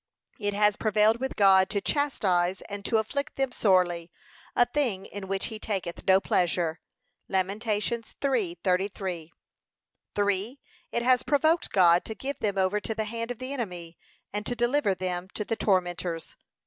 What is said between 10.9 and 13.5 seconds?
It has provoked God to give them over to the hand of